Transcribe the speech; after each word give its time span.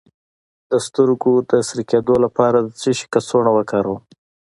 د 0.69 0.71
سترګو 0.87 1.33
د 1.49 1.51
سره 1.67 1.81
کیدو 1.91 2.15
لپاره 2.25 2.57
د 2.61 2.69
څه 2.81 2.89
شي 2.97 3.05
کڅوړه 3.13 3.51
وکاروم؟ 3.53 4.01